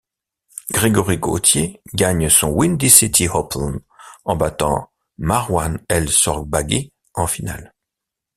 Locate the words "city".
2.89-3.27